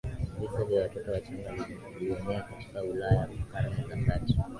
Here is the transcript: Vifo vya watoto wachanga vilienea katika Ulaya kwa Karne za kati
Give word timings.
Vifo 0.39 0.63
vya 0.65 0.81
watoto 0.81 1.11
wachanga 1.11 1.53
vilienea 1.99 2.41
katika 2.41 2.83
Ulaya 2.83 3.25
kwa 3.25 3.37
Karne 3.61 3.83
za 3.89 3.97
kati 4.05 4.37